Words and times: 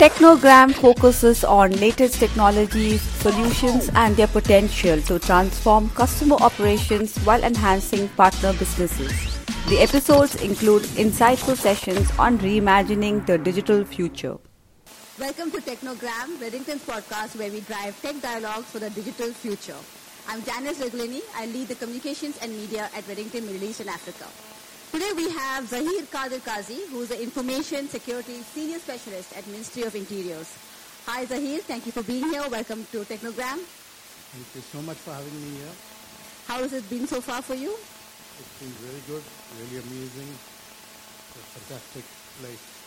Technogram 0.00 0.72
focuses 0.72 1.44
on 1.44 1.72
latest 1.72 2.14
technologies, 2.14 3.02
solutions, 3.02 3.90
and 3.94 4.16
their 4.16 4.28
potential 4.28 4.98
to 5.02 5.18
transform 5.18 5.90
customer 5.90 6.36
operations 6.36 7.18
while 7.18 7.44
enhancing 7.44 8.08
partner 8.16 8.54
businesses. 8.54 9.12
The 9.68 9.76
episodes 9.80 10.36
include 10.36 10.84
insightful 10.96 11.54
sessions 11.54 12.10
on 12.18 12.38
reimagining 12.38 13.26
the 13.26 13.36
digital 13.36 13.84
future. 13.84 14.38
Welcome 15.18 15.50
to 15.50 15.58
Technogram, 15.58 16.38
Redington's 16.40 16.82
podcast 16.82 17.36
where 17.36 17.50
we 17.50 17.60
drive 17.60 18.00
tech 18.00 18.22
dialogues 18.22 18.70
for 18.70 18.78
the 18.78 18.88
digital 18.88 19.30
future. 19.34 19.76
I'm 20.26 20.42
Janice 20.44 20.78
Reglini. 20.78 21.20
I 21.36 21.44
lead 21.44 21.68
the 21.68 21.74
communications 21.74 22.38
and 22.40 22.50
media 22.52 22.88
at 22.96 23.04
Redington 23.04 23.44
Middle 23.44 23.64
East 23.64 23.80
and 23.80 23.90
Africa. 23.90 24.24
Today 24.90 25.12
we 25.14 25.30
have 25.30 25.70
Zaheer 25.70 26.10
Kadir 26.10 26.40
Kazi, 26.40 26.80
who 26.90 27.02
is 27.02 27.10
the 27.10 27.22
Information 27.22 27.88
Security 27.88 28.42
Senior 28.42 28.80
Specialist 28.80 29.36
at 29.36 29.46
Ministry 29.46 29.84
of 29.84 29.94
Interiors. 29.94 30.50
Hi 31.06 31.24
Zaheer, 31.26 31.60
thank 31.60 31.86
you 31.86 31.92
for 31.92 32.02
being 32.02 32.24
here. 32.24 32.42
Welcome 32.50 32.84
to 32.90 33.04
Technogram. 33.04 33.62
Thank 33.62 34.46
you 34.54 34.60
so 34.60 34.82
much 34.82 34.96
for 34.96 35.14
having 35.14 35.30
me 35.42 35.58
here. 35.58 35.74
How 36.48 36.58
has 36.58 36.72
it 36.72 36.90
been 36.90 37.06
so 37.06 37.20
far 37.20 37.40
for 37.40 37.54
you? 37.54 37.70
It's 37.70 38.58
been 38.58 38.74
very 38.82 38.98
good, 39.06 39.22
really 39.62 39.78
amazing, 39.78 40.26
a 40.26 41.42
fantastic 41.54 42.04
place. 42.42 42.79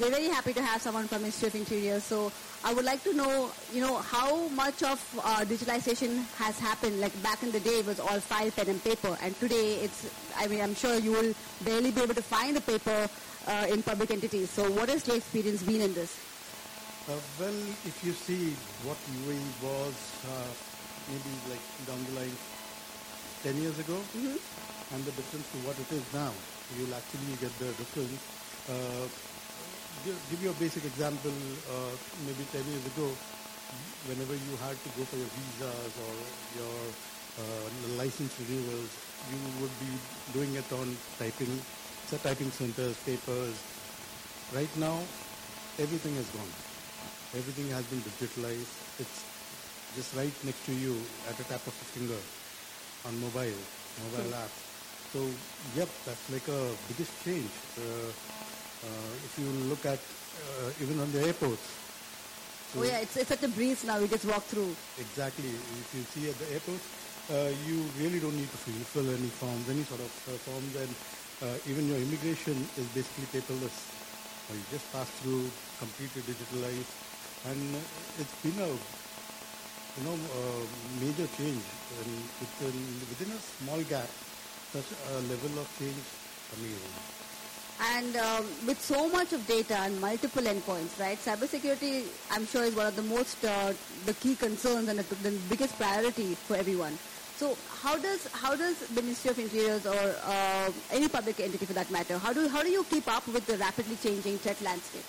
We're 0.00 0.10
very 0.10 0.28
happy 0.28 0.52
to 0.54 0.62
have 0.62 0.80
someone 0.80 1.06
from 1.06 1.20
Ministry 1.20 1.48
of 1.48 1.54
Interior. 1.54 2.00
So 2.00 2.32
I 2.64 2.72
would 2.72 2.84
like 2.84 3.04
to 3.04 3.12
know, 3.12 3.50
you 3.72 3.80
know, 3.80 3.98
how 3.98 4.48
much 4.48 4.82
of 4.82 4.98
uh, 5.22 5.44
digitalization 5.44 6.24
has 6.36 6.58
happened. 6.58 7.00
Like 7.00 7.12
back 7.22 7.42
in 7.42 7.52
the 7.52 7.60
day, 7.60 7.80
it 7.80 7.86
was 7.86 8.00
all 8.00 8.20
file, 8.20 8.50
pen, 8.50 8.68
and 8.68 8.82
paper, 8.82 9.16
and 9.20 9.38
today 9.38 9.84
it's. 9.84 10.08
I 10.36 10.46
mean, 10.48 10.60
I'm 10.60 10.74
sure 10.74 10.96
you 10.98 11.12
will 11.12 11.34
barely 11.62 11.90
be 11.90 12.00
able 12.00 12.14
to 12.14 12.22
find 12.22 12.56
the 12.56 12.62
paper 12.62 13.08
uh, 13.46 13.66
in 13.68 13.82
public 13.82 14.10
entities. 14.10 14.50
So 14.50 14.70
what 14.72 14.88
has 14.88 15.06
your 15.06 15.16
experience 15.16 15.62
been 15.62 15.82
in 15.82 15.92
this? 15.94 16.18
Uh, 17.06 17.12
well, 17.38 17.60
if 17.84 18.00
you 18.02 18.12
see 18.12 18.56
what 18.88 18.96
UAE 19.28 19.44
was 19.60 19.94
uh, 20.24 20.48
maybe 21.12 21.32
like 21.52 21.60
down 21.86 22.00
the 22.08 22.20
line 22.20 22.36
10 23.44 23.60
years 23.60 23.78
ago, 23.78 24.00
mm-hmm. 24.16 24.40
and 24.94 25.04
the 25.04 25.12
difference 25.12 25.46
to 25.52 25.58
what 25.68 25.76
it 25.76 25.92
is 25.92 26.02
now, 26.16 26.32
you'll 26.78 26.94
actually 26.96 27.36
get 27.44 27.52
the 27.60 27.68
difference. 27.76 28.34
Give, 30.02 30.18
give 30.30 30.42
you 30.42 30.50
a 30.50 30.58
basic 30.58 30.84
example, 30.84 31.32
uh, 31.70 31.94
maybe 32.26 32.44
10 32.52 32.64
years 32.66 32.84
ago, 32.86 33.08
whenever 34.10 34.34
you 34.34 34.52
had 34.60 34.76
to 34.76 34.88
go 34.98 35.04
for 35.08 35.16
your 35.16 35.30
visas 35.32 35.92
or 35.96 36.12
your 36.60 36.76
uh, 37.40 37.66
license 37.96 38.34
renewals, 38.40 38.90
you 39.32 39.38
would 39.62 39.72
be 39.80 39.88
doing 40.36 40.52
it 40.54 40.68
on 40.72 40.96
typing, 41.18 41.52
so 42.06 42.16
typing 42.18 42.50
centers, 42.50 42.96
papers. 43.08 43.56
Right 44.52 44.68
now, 44.76 45.00
everything 45.78 46.14
has 46.16 46.28
gone. 46.36 46.52
Everything 47.32 47.70
has 47.70 47.84
been 47.88 48.02
digitalized. 48.04 48.68
It's 49.00 49.24
just 49.96 50.14
right 50.14 50.34
next 50.44 50.66
to 50.66 50.74
you 50.74 51.00
at 51.28 51.38
a 51.40 51.44
tap 51.44 51.64
of 51.64 51.72
a 51.72 51.86
finger 51.96 52.20
on 53.08 53.14
mobile, 53.20 53.56
mobile 54.04 54.34
app. 54.36 54.52
So, 55.12 55.24
yep, 55.74 55.88
that's 56.04 56.28
like 56.30 56.46
a 56.48 56.74
biggest 56.88 57.12
change. 57.24 57.50
Uh, 57.78 58.10
if 59.24 59.38
you 59.38 59.46
look 59.68 59.84
at 59.86 59.98
uh, 59.98 60.82
even 60.82 61.00
on 61.00 61.10
the 61.12 61.24
airports. 61.26 61.62
So 62.72 62.80
oh 62.80 62.82
yeah, 62.84 62.98
it's, 62.98 63.16
it's 63.16 63.28
such 63.28 63.42
a 63.42 63.48
breeze 63.48 63.84
now. 63.84 64.00
We 64.00 64.08
just 64.08 64.24
walk 64.24 64.42
through. 64.44 64.74
Exactly. 64.98 65.48
If 65.48 65.88
you 65.94 66.02
see 66.10 66.28
at 66.28 66.38
the 66.38 66.52
airports, 66.52 66.84
uh, 67.30 67.50
you 67.66 67.84
really 67.98 68.20
don't 68.20 68.36
need 68.36 68.50
to 68.50 68.58
fill, 68.58 68.82
fill 68.92 69.08
any 69.14 69.30
forms, 69.30 69.68
any 69.70 69.84
sort 69.84 70.00
of 70.00 70.10
forms, 70.42 70.74
and 70.76 70.90
even 71.68 71.86
your 71.88 71.98
immigration 71.98 72.56
is 72.76 72.86
basically 72.96 73.28
paperless. 73.32 73.76
you 74.52 74.60
just 74.70 74.90
pass 74.92 75.08
through, 75.22 75.48
completely 75.78 76.22
digitalized, 76.22 76.90
and 77.46 77.76
it's 78.18 78.34
been 78.42 78.58
a 78.64 78.68
you 79.96 80.04
know, 80.04 80.14
uh, 80.14 80.62
major 81.00 81.26
change. 81.36 81.62
And 82.02 82.10
within, 82.40 82.76
within 83.08 83.30
a 83.30 83.40
small 83.62 83.80
gap, 83.82 84.08
such 84.72 84.90
a 85.10 85.14
level 85.30 85.60
of 85.60 85.68
change, 85.78 86.02
amazing. 86.58 87.23
And 87.80 88.16
um, 88.16 88.46
with 88.66 88.80
so 88.80 89.08
much 89.08 89.32
of 89.32 89.46
data 89.46 89.76
and 89.78 90.00
multiple 90.00 90.42
endpoints, 90.42 90.98
right? 91.00 91.18
Cybersecurity, 91.18 92.06
I'm 92.30 92.46
sure, 92.46 92.64
is 92.64 92.74
one 92.74 92.86
of 92.86 92.94
the 92.94 93.02
most 93.02 93.44
uh, 93.44 93.72
the 94.06 94.14
key 94.14 94.36
concerns 94.36 94.88
and 94.88 94.98
the, 94.98 95.14
the, 95.28 95.36
biggest 95.48 95.76
priority 95.76 96.34
for 96.34 96.56
everyone. 96.56 96.96
So, 97.36 97.58
how 97.82 97.98
does 97.98 98.28
how 98.32 98.54
does 98.54 98.78
the 98.94 99.02
Ministry 99.02 99.30
of 99.32 99.38
Interiors 99.40 99.86
or 99.86 100.14
uh, 100.24 100.70
any 100.92 101.08
public 101.08 101.40
entity, 101.40 101.66
for 101.66 101.72
that 101.72 101.90
matter, 101.90 102.16
how 102.16 102.32
do 102.32 102.46
how 102.48 102.62
do 102.62 102.70
you 102.70 102.84
keep 102.84 103.08
up 103.08 103.26
with 103.26 103.44
the 103.46 103.58
rapidly 103.58 103.96
changing 103.96 104.38
threat 104.38 104.60
landscape? 104.62 105.04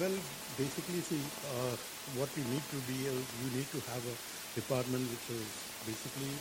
Well, 0.00 0.16
basically, 0.58 1.00
see, 1.06 1.22
uh, 1.54 1.76
what 2.18 2.28
you 2.36 2.42
need 2.50 2.66
to 2.74 2.78
be, 2.90 3.06
is 3.06 3.22
you 3.46 3.56
need 3.56 3.70
to 3.70 3.80
have 3.94 4.02
a 4.02 4.16
department 4.58 5.06
which 5.06 5.38
is 5.38 5.46
basically 5.86 6.34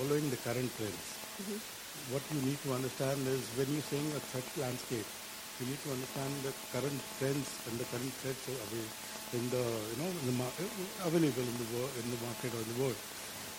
following 0.00 0.30
the 0.30 0.36
current 0.38 0.72
trends. 0.78 1.04
Mm-hmm 1.44 1.79
what 2.08 2.30
you 2.30 2.40
need 2.40 2.62
to 2.62 2.72
understand 2.72 3.26
is 3.28 3.52
when 3.52 3.70
you're 3.70 3.82
saying 3.82 4.14
a 4.14 4.20
threat 4.20 4.56
landscape, 4.56 5.06
you 5.58 5.66
need 5.66 5.82
to 5.82 5.92
understand 5.92 6.42
the 6.42 6.52
current 6.70 7.02
trends 7.18 7.60
and 7.66 7.78
the 7.78 7.84
current 7.84 8.18
threats 8.18 8.48
in 8.48 9.50
the 9.50 9.64
you 9.90 9.96
know 9.96 10.10
in 10.18 10.26
the 10.26 10.32
mar- 10.32 10.54
available 11.04 11.48
in 11.48 11.58
the 11.58 11.64
world, 11.64 11.96
in 11.96 12.10
the 12.10 12.16
market 12.16 12.54
or 12.54 12.62
in 12.62 12.68
the 12.68 12.74
world. 12.74 12.96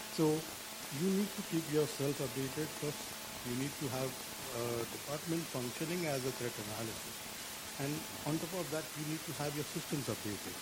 So 0.10 0.46
you 0.92 1.10
need 1.10 1.36
to 1.36 1.44
keep 1.44 1.70
yourself 1.72 2.18
updated. 2.20 2.74
First, 2.74 3.14
you 3.44 3.56
need 3.56 3.78
to 3.80 3.88
have 3.90 4.12
a 4.56 4.86
department 4.86 5.48
functioning 5.48 6.06
as 6.06 6.26
a 6.26 6.32
threat 6.32 6.58
analysis, 6.58 7.22
and 7.80 8.06
on 8.26 8.40
top 8.40 8.54
of 8.54 8.72
that, 8.72 8.90
you 8.96 9.06
need 9.06 9.26
to 9.26 9.34
have 9.34 9.56
your 9.56 9.66
systems 9.66 10.08
updated, 10.08 10.56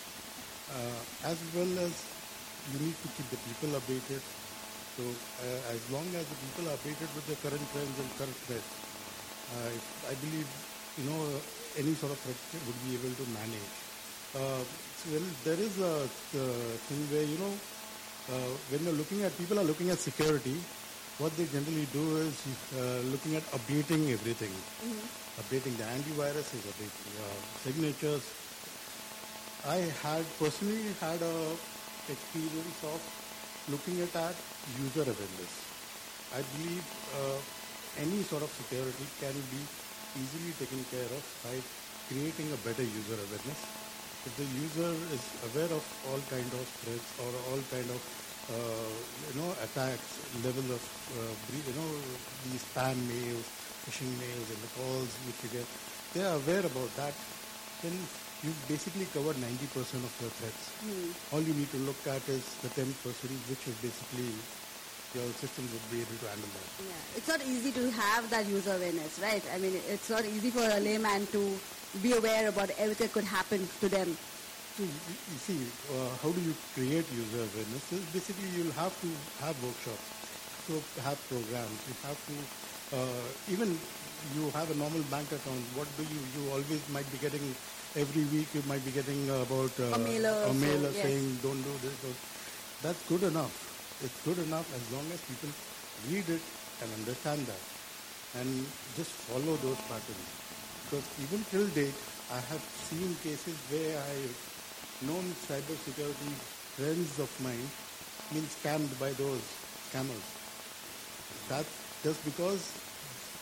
uh, 0.68 1.04
as 1.22 1.44
well 1.44 1.78
as 1.78 2.10
you 2.64 2.78
need 2.78 3.02
to 3.02 3.08
keep 3.08 3.30
the 3.30 3.36
people 3.38 3.70
updated 3.80 4.22
so 4.96 5.02
uh, 5.06 5.74
as 5.74 5.80
long 5.90 6.06
as 6.14 6.24
the 6.26 6.38
people 6.44 6.70
are 6.70 6.76
updated 6.76 7.10
with 7.14 7.26
the 7.30 7.36
current 7.42 7.62
trends 7.72 7.96
and 7.98 8.08
current 8.18 8.38
threats, 8.46 8.70
uh, 9.54 9.70
I 10.10 10.14
believe 10.18 10.48
you 10.98 11.04
know 11.10 11.20
any 11.78 11.94
sort 11.94 12.12
of 12.12 12.18
threat 12.18 12.38
would 12.66 12.80
be 12.84 12.98
able 12.98 13.14
to 13.14 13.26
manage. 13.34 13.72
Uh, 14.34 14.62
well, 15.10 15.26
there 15.44 15.58
is 15.58 15.74
a 15.80 16.06
thing 16.86 17.02
where 17.14 17.24
you 17.24 17.38
know 17.38 17.52
when 18.70 18.84
you're 18.84 18.94
looking 18.94 19.22
at 19.22 19.36
people 19.38 19.58
are 19.58 19.64
looking 19.64 19.90
at 19.90 19.98
security, 19.98 20.56
what 21.18 21.36
they 21.36 21.44
generally 21.46 21.86
do 21.92 22.16
is 22.16 22.36
uh, 22.78 23.00
looking 23.12 23.36
at 23.36 23.44
updating 23.52 24.10
everything, 24.12 24.52
mm-hmm. 24.80 25.40
updating 25.40 25.76
the 25.76 25.84
antiviruses, 25.84 26.62
updating 26.64 27.12
uh, 27.20 27.40
signatures. 27.64 28.24
I 29.68 29.84
had 30.02 30.24
personally 30.38 30.94
had 31.00 31.20
a 31.20 31.36
experience 32.08 32.80
of 32.84 33.00
looking 33.68 34.00
at 34.00 34.14
our 34.16 34.32
user 34.80 35.04
awareness. 35.04 35.52
I 36.32 36.40
believe 36.56 36.86
uh, 37.18 37.38
any 38.00 38.22
sort 38.22 38.42
of 38.42 38.50
security 38.54 39.06
can 39.20 39.34
be 39.50 39.62
easily 40.16 40.52
taken 40.56 40.82
care 40.90 41.10
of 41.10 41.22
by 41.44 41.58
creating 42.08 42.48
a 42.54 42.58
better 42.62 42.82
user 42.82 43.18
awareness. 43.18 43.60
If 44.26 44.32
the 44.36 44.48
user 44.48 44.92
is 45.12 45.24
aware 45.50 45.72
of 45.72 45.84
all 46.08 46.20
kind 46.28 46.50
of 46.54 46.64
threats 46.84 47.08
or 47.20 47.30
all 47.50 47.60
kind 47.72 47.88
of 47.88 48.00
uh, 48.50 48.90
you 49.30 49.34
know 49.40 49.50
attacks, 49.62 50.18
level 50.42 50.66
of 50.74 50.82
uh, 51.18 51.32
you 51.54 51.74
know 51.74 51.90
these 52.46 52.62
spam 52.66 52.98
mails, 53.06 53.46
phishing 53.86 54.10
mails, 54.18 54.48
and 54.50 54.60
the 54.60 54.72
calls 54.76 55.10
which 55.26 55.38
you 55.44 55.50
get, 55.58 55.66
they 56.14 56.22
are 56.26 56.36
aware 56.36 56.64
about 56.66 56.90
that. 56.96 57.14
Then 57.82 57.96
you've 58.42 58.68
basically 58.68 59.06
covered 59.12 59.36
90% 59.36 60.00
of 60.00 60.12
your 60.20 60.32
threats. 60.40 60.72
Mm. 60.84 61.12
All 61.32 61.42
you 61.42 61.54
need 61.54 61.70
to 61.72 61.80
look 61.84 62.00
at 62.06 62.22
is 62.28 62.44
the 62.64 62.68
10%, 62.68 62.86
which 62.86 63.64
is 63.68 63.76
basically 63.84 64.32
your 65.14 65.26
system 65.42 65.66
would 65.72 65.86
be 65.90 66.00
able 66.00 66.16
to 66.22 66.28
handle 66.30 66.48
that. 66.54 66.68
Yeah, 66.86 67.18
it's 67.18 67.28
not 67.28 67.42
easy 67.44 67.72
to 67.72 67.90
have 67.90 68.30
that 68.30 68.46
user 68.46 68.74
awareness, 68.74 69.18
right? 69.18 69.42
I 69.52 69.58
mean, 69.58 69.74
it's 69.88 70.08
not 70.08 70.24
easy 70.24 70.50
for 70.50 70.62
a 70.62 70.80
layman 70.80 71.26
to 71.34 71.58
be 72.02 72.12
aware 72.12 72.48
about 72.48 72.70
everything 72.78 73.08
that 73.08 73.12
could 73.12 73.24
happen 73.24 73.68
to 73.80 73.88
them. 73.88 74.16
So 74.76 74.84
you 74.84 75.40
see, 75.42 75.60
uh, 75.92 76.14
how 76.22 76.30
do 76.30 76.40
you 76.40 76.54
create 76.74 77.04
user 77.12 77.42
awareness? 77.42 77.82
Basically, 78.14 78.48
you'll 78.54 78.72
have 78.78 78.94
to 79.02 79.08
have 79.42 79.58
workshops, 79.60 80.06
so 80.70 80.78
have 81.02 81.18
programs. 81.28 81.78
You 81.90 81.96
have 82.06 82.20
to 82.30 82.34
uh, 82.96 83.26
even 83.50 83.78
you 84.34 84.50
have 84.50 84.70
a 84.70 84.74
normal 84.74 85.02
bank 85.10 85.26
account. 85.32 85.62
What 85.74 85.88
do 85.98 86.02
you? 86.06 86.20
You 86.38 86.50
always 86.50 86.82
might 86.90 87.10
be 87.10 87.18
getting 87.18 87.42
every 87.96 88.24
week 88.30 88.48
you 88.54 88.62
might 88.68 88.84
be 88.84 88.90
getting 88.90 89.28
about 89.30 89.72
uh, 89.80 89.94
a 89.94 89.98
mailer, 89.98 90.30
a 90.46 90.54
mailer 90.54 90.90
so, 90.90 90.96
yes. 90.96 91.02
saying 91.02 91.38
don't 91.42 91.62
do 91.62 91.74
this. 91.82 91.94
That's 92.82 93.02
good 93.08 93.22
enough. 93.24 93.50
It's 94.02 94.16
good 94.24 94.38
enough 94.46 94.66
as 94.74 94.84
long 94.94 95.04
as 95.12 95.20
people 95.26 95.50
read 96.08 96.28
it 96.28 96.42
and 96.82 96.88
understand 97.02 97.44
that 97.46 97.62
and 98.38 98.48
just 98.96 99.10
follow 99.26 99.56
those 99.58 99.80
patterns. 99.90 100.28
Because 100.86 101.06
even 101.20 101.44
till 101.50 101.66
date, 101.74 101.98
I 102.30 102.38
have 102.38 102.62
seen 102.88 103.10
cases 103.22 103.58
where 103.70 103.98
I've 103.98 104.38
known 105.02 105.24
cybersecurity 105.50 106.32
friends 106.78 107.18
of 107.18 107.30
mine 107.42 107.66
been 108.32 108.46
scammed 108.46 108.92
by 109.00 109.10
those 109.18 109.42
scammers. 109.90 110.26
That's 111.48 111.74
just 112.04 112.24
because 112.24 112.62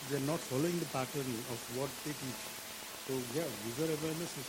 they're 0.09 0.25
not 0.25 0.39
following 0.39 0.77
the 0.79 0.89
pattern 0.89 1.29
of 1.53 1.59
what 1.77 1.89
they 2.03 2.11
teach. 2.11 2.58
So 3.09 3.17
yeah, 3.33 3.49
user 3.65 3.89
awareness 3.89 4.29
is 4.37 4.45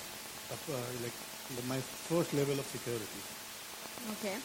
uh, 0.53 0.77
like 1.01 1.17
the, 1.57 1.65
my 1.65 1.81
first 1.81 2.35
level 2.35 2.61
of 2.61 2.67
security. 2.69 3.21
Okay. 4.21 4.37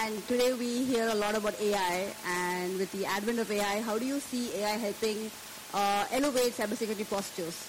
And 0.00 0.16
today 0.28 0.54
we 0.54 0.84
hear 0.88 1.12
a 1.12 1.14
lot 1.14 1.36
about 1.36 1.60
AI, 1.60 2.08
and 2.24 2.78
with 2.78 2.90
the 2.92 3.04
advent 3.04 3.38
of 3.38 3.52
AI, 3.52 3.82
how 3.82 3.98
do 3.98 4.06
you 4.06 4.18
see 4.18 4.48
AI 4.56 4.80
helping 4.80 5.30
uh, 5.74 6.06
elevate 6.10 6.56
cybersecurity 6.56 7.04
postures? 7.04 7.68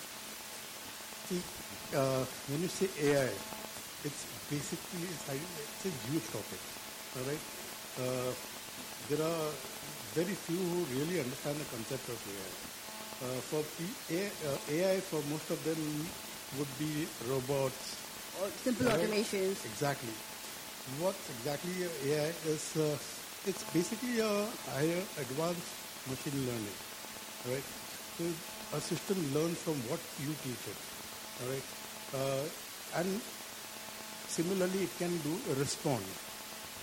See, 1.27 1.43
uh, 1.91 2.23
when 2.47 2.61
you 2.63 2.71
say 2.71 2.88
AI, 3.11 3.27
it's 4.07 4.23
basically 4.47 5.11
it's, 5.11 5.27
it's 5.27 5.91
a 5.91 5.93
huge 6.07 6.23
topic. 6.31 6.61
All 7.19 7.27
right. 7.27 7.43
Uh, 7.99 8.31
there 9.11 9.27
are 9.27 9.51
very 10.15 10.39
few 10.39 10.55
who 10.55 10.88
really 10.95 11.19
understand 11.19 11.59
the 11.59 11.67
concept 11.67 12.07
of 12.07 12.15
AI. 12.31 12.70
Uh, 13.21 13.38
for 13.53 13.62
P- 13.77 14.18
A- 14.18 14.33
uh, 14.50 14.57
AI, 14.73 15.00
for 15.00 15.21
most 15.29 15.45
of 15.51 15.62
them, 15.63 15.77
would 16.57 16.71
be 16.79 17.06
robots. 17.29 17.97
Or 18.41 18.50
simple 18.63 18.88
Right. 18.88 18.97
automations? 19.00 19.62
Exactly. 19.65 20.09
What 20.97 21.13
exactly 21.29 21.85
AI 22.09 22.33
is? 22.50 22.75
Uh, 22.75 22.97
it's 23.45 23.63
basically 23.73 24.19
a 24.19 24.50
higher 24.73 25.03
advanced 25.21 25.69
machine 26.09 26.39
learning. 26.50 26.77
Right. 27.45 27.63
So 28.18 28.25
a 28.73 28.81
system 28.81 29.21
learns 29.33 29.57
from 29.59 29.77
what 29.85 30.00
you 30.17 30.33
teach 30.41 30.65
it. 30.65 30.79
All 31.41 31.50
right. 31.53 31.67
Uh, 32.17 32.44
and 32.97 33.21
similarly, 34.27 34.83
it 34.89 34.97
can 34.97 35.13
do 35.21 35.38
a 35.51 35.56
response. 35.62 36.09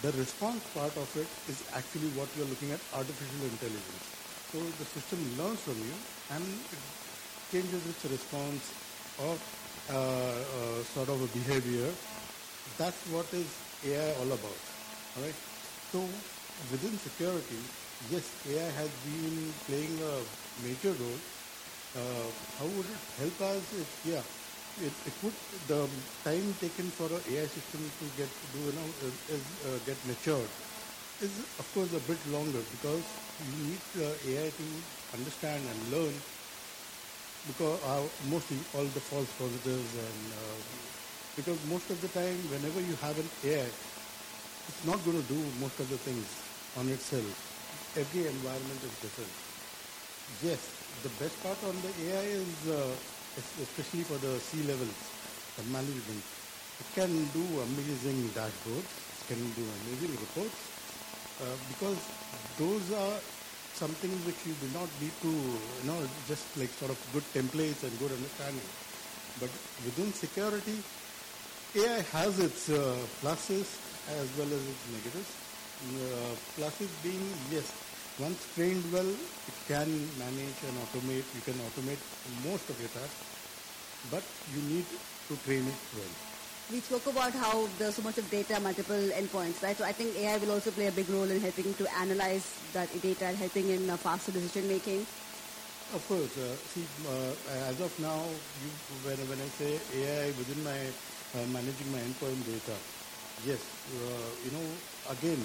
The 0.02 0.12
response 0.12 0.62
part 0.70 0.94
of 0.96 1.10
it 1.16 1.26
is 1.50 1.58
actually 1.74 2.08
what 2.14 2.28
you're 2.36 2.46
looking 2.46 2.70
at 2.70 2.80
artificial 2.94 3.42
intelligence. 3.50 4.17
So 4.52 4.58
the 4.80 4.86
system 4.96 5.20
learns 5.36 5.60
from 5.60 5.76
you 5.76 5.92
and 6.32 6.44
it 6.72 6.82
changes 7.52 7.84
its 7.84 8.04
response 8.08 8.64
or 9.20 9.36
uh, 9.92 9.96
uh, 9.96 10.82
sort 10.96 11.08
of 11.08 11.20
a 11.20 11.28
behavior. 11.36 11.92
That's 12.78 12.96
what 13.12 13.28
is 13.34 13.48
AI 13.84 14.14
all 14.20 14.32
about. 14.32 14.60
All 15.16 15.22
right. 15.22 15.36
So 15.92 16.00
within 16.72 16.96
security, 16.96 17.60
yes, 18.10 18.24
AI 18.48 18.70
has 18.72 18.90
been 19.04 19.52
playing 19.68 19.92
a 20.00 20.14
major 20.64 20.96
role. 20.96 21.20
Uh, 21.92 22.28
how 22.58 22.66
would 22.72 22.88
it 22.88 23.02
help 23.20 23.36
us? 23.52 23.64
If, 23.76 23.88
yeah, 24.08 24.24
it, 24.80 24.92
it 25.04 25.16
would 25.20 25.36
the 25.68 25.88
time 26.24 26.54
taken 26.60 26.88
for 26.96 27.12
an 27.12 27.20
AI 27.36 27.46
system 27.52 27.84
to 27.84 28.04
get 28.16 28.30
do 28.56 28.58
you 28.64 28.72
know 28.72 28.88
is, 29.28 29.44
uh, 29.68 29.76
get 29.84 29.98
matured 30.06 30.48
is 31.20 31.38
of 31.58 31.66
course 31.74 31.92
a 31.94 32.00
bit 32.06 32.18
longer 32.30 32.62
because 32.70 33.02
you 33.42 33.52
need 33.66 33.82
uh, 33.98 34.30
AI 34.30 34.50
to 34.50 34.66
understand 35.14 35.62
and 35.66 35.78
learn 35.90 36.14
because 37.46 37.82
uh, 37.82 38.06
mostly 38.30 38.58
all 38.74 38.84
the 38.84 39.00
false 39.00 39.26
positives 39.34 39.94
and 39.98 40.20
uh, 40.38 40.54
because 41.34 41.58
most 41.66 41.90
of 41.90 42.00
the 42.02 42.08
time 42.08 42.38
whenever 42.54 42.80
you 42.80 42.94
have 43.02 43.18
an 43.18 43.28
AI 43.44 43.66
it's 43.66 44.84
not 44.86 45.02
going 45.04 45.20
to 45.20 45.26
do 45.26 45.38
most 45.58 45.80
of 45.80 45.88
the 45.90 45.96
things 45.98 46.26
on 46.76 46.88
itself. 46.88 47.26
Every 47.96 48.26
environment 48.28 48.78
is 48.84 48.94
different. 49.02 49.32
Yes 50.42 50.70
the 51.02 51.10
best 51.18 51.34
part 51.42 51.58
on 51.66 51.74
the 51.82 51.90
AI 52.14 52.26
is 52.46 52.68
uh, 52.70 52.94
especially 53.62 54.02
for 54.06 54.18
the 54.18 54.38
C 54.38 54.62
levels 54.62 54.94
the 55.56 55.64
management. 55.74 56.22
It 56.78 56.86
can 56.94 57.10
do 57.34 57.42
amazing 57.66 58.30
dashboards 58.38 58.86
it 58.86 59.26
can 59.26 59.42
do 59.58 59.66
amazing 59.82 60.14
reports 60.14 60.67
uh, 61.40 61.44
because 61.68 61.98
those 62.58 62.92
are 62.92 63.18
something 63.74 64.10
which 64.26 64.40
you 64.46 64.54
do 64.60 64.68
not 64.78 64.88
need 65.00 65.12
to, 65.22 65.28
you 65.28 65.84
know, 65.86 65.98
just 66.26 66.44
like 66.56 66.70
sort 66.70 66.90
of 66.90 66.98
good 67.12 67.22
templates 67.32 67.82
and 67.84 67.96
good 67.98 68.12
understanding. 68.12 68.66
But 69.40 69.50
within 69.84 70.12
security, 70.12 70.78
AI 71.76 72.00
has 72.12 72.38
its 72.40 72.68
uh, 72.70 72.96
pluses 73.22 73.78
as 74.18 74.26
well 74.38 74.50
as 74.58 74.62
its 74.72 74.84
negatives. 74.90 75.30
Uh, 75.78 76.34
pluses 76.56 76.90
being, 77.04 77.22
yes, 77.52 77.72
once 78.18 78.46
trained 78.56 78.82
well, 78.92 79.06
it 79.06 79.56
can 79.68 79.88
manage 80.18 80.58
and 80.66 80.74
automate. 80.82 81.26
You 81.36 81.42
can 81.44 81.54
automate 81.68 82.02
most 82.44 82.68
of 82.70 82.80
your 82.80 82.88
tasks, 82.88 83.22
but 84.10 84.24
you 84.52 84.60
need 84.62 84.86
to 85.28 85.36
train 85.44 85.68
it 85.68 85.80
well. 85.94 86.37
We 86.70 86.80
spoke 86.80 87.06
about 87.06 87.32
how 87.32 87.66
there's 87.78 87.96
so 87.96 88.02
much 88.02 88.18
of 88.18 88.28
data, 88.30 88.60
multiple 88.60 89.00
endpoints, 89.16 89.62
right? 89.62 89.76
So 89.76 89.84
I 89.84 89.92
think 89.92 90.14
AI 90.16 90.36
will 90.36 90.52
also 90.52 90.70
play 90.70 90.88
a 90.88 90.92
big 90.92 91.08
role 91.08 91.30
in 91.30 91.40
helping 91.40 91.72
to 91.74 91.86
analyze 91.96 92.44
that 92.74 92.92
data 93.00 93.24
and 93.26 93.38
helping 93.38 93.70
in 93.70 93.88
uh, 93.88 93.96
faster 93.96 94.32
decision 94.32 94.68
making. 94.68 95.06
Of 95.94 96.04
course. 96.06 96.36
Uh, 96.36 96.56
see, 96.68 96.84
uh, 97.08 97.32
as 97.70 97.80
of 97.80 97.98
now, 98.00 98.20
you, 98.60 98.68
when, 99.02 99.16
when 99.32 99.40
I 99.40 99.48
say 99.56 99.80
AI 99.96 100.26
within 100.36 100.62
my 100.62 100.76
uh, 101.40 101.46
managing 101.48 101.90
my 101.90 102.00
endpoint 102.00 102.44
data, 102.44 102.76
yes, 103.46 103.64
uh, 103.96 104.28
you 104.44 104.50
know, 104.52 104.66
again, 105.08 105.40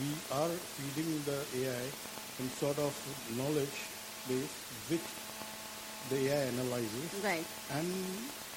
we 0.00 0.36
are 0.36 0.50
feeding 0.76 1.22
the 1.24 1.40
AI 1.64 1.88
some 2.36 2.50
sort 2.50 2.78
of 2.78 2.92
knowledge 3.36 3.88
base 4.28 4.52
which 4.90 5.00
the 6.10 6.28
AI 6.28 6.44
analyzes 6.52 7.24
Right. 7.24 7.46
and 7.70 7.88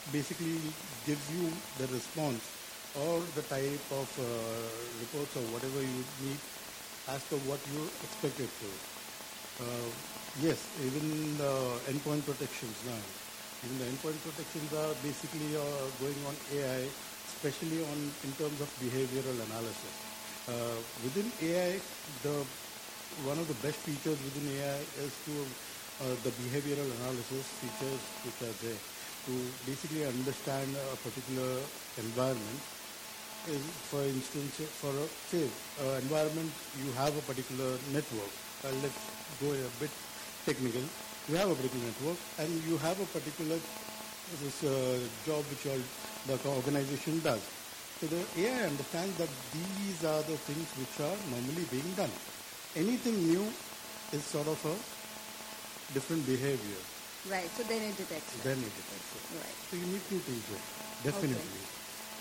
basically 0.10 0.74
gives 1.06 1.30
you 1.32 1.52
the 1.78 1.88
response 1.88 2.50
or 2.96 3.22
the 3.36 3.42
type 3.44 3.82
of 3.92 4.10
uh, 4.20 4.24
reports 5.00 5.36
or 5.36 5.44
whatever 5.54 5.82
you 5.82 6.04
need 6.24 6.40
as 7.08 7.24
per 7.24 7.38
what 7.48 7.60
you 7.68 7.90
expected 8.04 8.50
to. 8.60 8.70
Uh, 9.64 9.90
yes, 10.42 10.68
even 10.86 11.38
the 11.38 11.54
endpoint 11.88 12.26
protections 12.26 12.76
now. 12.86 12.98
Even 13.64 13.78
the 13.78 13.86
endpoint 13.86 14.18
protections 14.24 14.74
are 14.74 14.94
basically 15.04 15.56
uh, 15.56 15.62
going 16.00 16.18
on 16.26 16.36
AI, 16.54 16.90
especially 17.28 17.82
on 17.82 18.12
in 18.24 18.34
terms 18.34 18.60
of 18.60 18.68
behavioral 18.82 19.38
analysis. 19.46 19.94
Uh, 20.48 20.82
within 21.04 21.32
AI, 21.42 21.80
the 22.24 22.44
one 23.24 23.38
of 23.38 23.48
the 23.48 23.54
best 23.56 23.78
features 23.78 24.18
within 24.24 24.48
AI 24.50 24.82
is 25.06 25.14
to 25.26 25.46
uh, 26.02 26.16
the 26.24 26.32
behavioral 26.42 26.90
analysis 26.98 27.46
features 27.62 28.02
which 28.26 28.42
are 28.42 28.56
there 28.66 28.80
to 29.26 29.34
basically 29.66 30.06
understand 30.06 30.70
a 30.94 30.96
particular 30.98 31.62
environment 31.98 32.60
is, 33.50 33.62
for 33.90 34.04
instance, 34.04 34.62
for 34.82 34.94
a 34.94 35.08
say 35.30 35.50
uh, 35.82 35.98
environment, 36.02 36.52
you 36.78 36.92
have 36.94 37.16
a 37.18 37.22
particular 37.22 37.78
network. 37.92 38.32
Uh, 38.64 38.74
let's 38.82 39.02
go 39.42 39.52
a 39.54 39.72
bit 39.80 39.90
technical. 40.46 40.82
You 41.30 41.36
have 41.36 41.50
a 41.50 41.56
particular 41.56 41.86
network, 41.86 42.18
and 42.40 42.50
you 42.66 42.78
have 42.78 43.00
a 43.00 43.06
particular 43.06 43.58
this 44.40 44.64
uh, 44.64 44.98
job 45.26 45.44
which 45.52 45.68
all 45.68 45.82
the 46.28 46.50
organization 46.50 47.20
does. 47.20 47.42
So 48.00 48.08
the 48.08 48.24
AI 48.38 48.66
understands 48.66 49.18
that 49.18 49.30
these 49.52 50.04
are 50.06 50.24
the 50.24 50.38
things 50.38 50.66
which 50.80 50.96
are 51.06 51.18
normally 51.30 51.66
being 51.70 51.94
done. 51.96 52.10
Anything 52.76 53.18
new 53.28 53.46
is 54.14 54.24
sort 54.24 54.48
of 54.48 54.58
a 54.66 55.94
different 55.94 56.26
behavior. 56.26 56.80
Right. 57.30 57.50
So 57.54 57.64
then 57.64 57.82
it 57.84 57.98
detects. 57.98 58.34
it. 58.36 58.44
Then 58.44 58.58
it 58.58 58.74
detects 58.74 59.12
it. 59.14 59.24
Right. 59.38 59.58
So 59.70 59.78
you 59.78 59.86
need 59.86 60.02
to 60.10 60.16
it. 60.18 60.62
Definitely. 61.04 61.62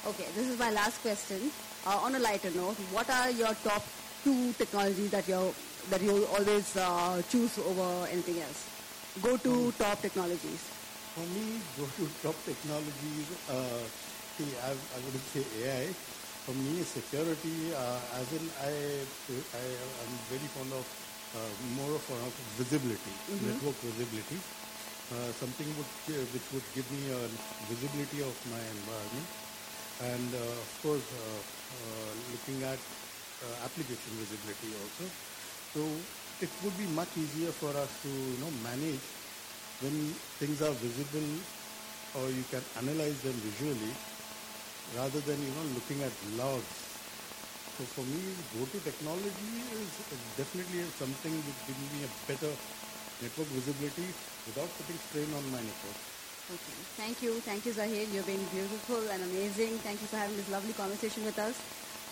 Okay, 0.07 0.27
this 0.37 0.49
is 0.49 0.59
my 0.59 0.71
last 0.71 1.01
question. 1.03 1.51
Uh, 1.87 2.01
on 2.05 2.15
a 2.15 2.19
lighter 2.19 2.51
note, 2.53 2.77
what 2.93 3.09
are 3.09 3.31
your 3.31 3.53
top 3.65 3.85
two 4.25 4.53
technologies 4.55 5.11
that 5.11 5.27
you 5.29 5.55
that 5.89 6.01
you 6.03 6.27
always 6.37 6.77
uh, 6.77 7.21
choose 7.29 7.57
over 7.59 8.07
anything 8.13 8.41
else? 8.41 8.69
Go 9.23 9.37
to 9.37 9.73
top 9.81 10.01
technologies. 10.01 10.61
For 11.17 11.25
me, 11.33 11.61
go 11.77 11.85
to 11.85 12.05
top 12.25 12.37
technologies. 12.45 13.29
Uh, 13.49 13.85
see, 14.37 14.53
I, 14.65 14.73
I 14.73 14.99
wouldn't 15.05 15.25
say 15.33 15.45
AI. 15.65 15.93
For 16.45 16.53
me, 16.57 16.81
security, 16.85 17.73
uh, 17.77 18.21
as 18.21 18.29
in 18.33 18.45
I, 18.65 18.73
I 18.73 19.65
am 20.05 20.13
very 20.33 20.49
fond 20.57 20.73
of 20.73 20.85
uh, 21.37 21.39
more 21.77 21.93
of 21.97 22.05
uh, 22.11 22.17
visibility, 22.57 23.13
network 23.45 23.77
visibility. 23.85 24.41
Uh, 25.11 25.33
something 25.33 25.77
would, 25.77 25.89
gi- 26.07 26.25
which 26.33 26.53
would 26.53 26.73
give 26.73 26.91
me 26.91 27.09
a 27.11 27.29
visibility 27.69 28.23
of 28.23 28.37
my 28.47 28.61
environment, 28.69 29.27
and 29.99 30.35
uh, 30.35 30.61
of 30.65 30.81
course, 30.83 31.13
uh, 31.13 31.39
uh, 31.39 32.15
looking 32.31 32.63
at 32.63 32.79
uh, 33.43 33.55
application 33.65 34.17
visibility 34.19 34.75
also. 34.75 35.11
So 35.73 36.07
it 36.41 36.51
would 36.63 36.77
be 36.79 36.87
much 36.87 37.17
easier 37.17 37.53
for 37.53 37.77
us 37.77 37.97
to 38.03 38.09
you 38.09 38.39
know 38.39 38.51
manage 38.51 39.09
when 39.81 40.15
things 40.39 40.63
are 40.63 40.75
visible 40.75 41.29
or 42.15 42.31
you 42.31 42.45
can 42.45 42.65
analyze 42.77 43.21
them 43.23 43.41
visually 43.41 43.97
rather 44.95 45.21
than 45.21 45.43
you 45.43 45.53
know 45.53 45.63
looking 45.63 46.03
at 46.03 46.13
logs. 46.25 46.79
So 47.77 47.87
for 47.87 48.05
me, 48.05 48.37
go-to 48.53 48.81
technology 48.81 49.65
is 49.73 50.01
definitely 50.37 50.91
something 50.91 51.45
which 51.47 51.65
gives 51.67 51.81
me 51.93 52.05
a 52.05 52.09
better 52.27 52.57
network 53.23 53.49
visibility 53.55 54.09
without 54.47 54.69
putting 54.79 54.99
strain 55.09 55.29
on 55.37 55.45
my 55.53 55.61
network. 55.61 55.99
Okay. 56.51 56.77
Thank 56.99 57.23
you. 57.23 57.33
Thank 57.47 57.65
you, 57.65 57.73
Zaheer. 57.73 58.11
You've 58.13 58.27
been 58.27 58.43
beautiful 58.51 59.01
and 59.09 59.23
amazing. 59.23 59.79
Thank 59.87 60.01
you 60.03 60.09
for 60.09 60.17
having 60.17 60.37
this 60.37 60.51
lovely 60.51 60.73
conversation 60.73 61.25
with 61.25 61.39
us. 61.39 61.55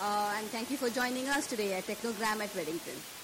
Uh, 0.00 0.38
and 0.38 0.46
thank 0.54 0.70
you 0.70 0.76
for 0.76 0.88
joining 0.88 1.28
us 1.28 1.46
today 1.46 1.74
at 1.74 1.84
Technogram 1.84 2.38
at 2.38 2.50
Redington. 2.54 3.17